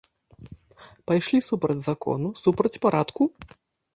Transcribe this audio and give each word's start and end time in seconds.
Пайшлі 1.09 1.39
супроць 1.49 1.85
закону, 1.89 2.27
супроць 2.45 2.75
парадку? 2.87 3.29